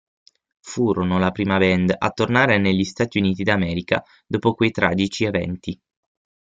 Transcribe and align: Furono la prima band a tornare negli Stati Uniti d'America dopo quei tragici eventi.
Furono 0.61 1.19
la 1.19 1.29
prima 1.29 1.59
band 1.59 1.93
a 1.95 2.09
tornare 2.09 2.57
negli 2.57 2.83
Stati 2.85 3.19
Uniti 3.19 3.43
d'America 3.43 4.03
dopo 4.25 4.55
quei 4.55 4.71
tragici 4.71 5.25
eventi. 5.25 5.79